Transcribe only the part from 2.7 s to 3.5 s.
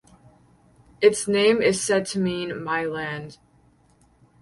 land.